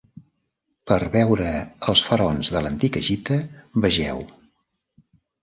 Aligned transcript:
Per 0.91 0.95
veure 1.15 1.51
els 1.93 2.03
faraons 2.13 2.49
de 2.57 2.65
l'antic 2.67 2.99
Egipte 3.03 3.39
vegeu: 3.87 4.27